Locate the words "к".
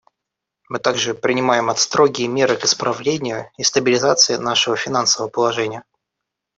2.57-2.63